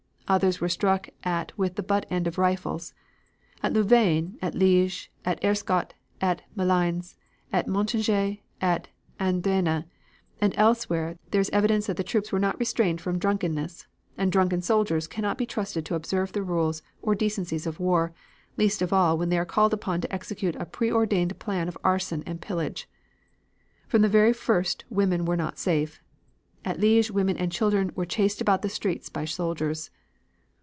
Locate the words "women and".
27.11-27.51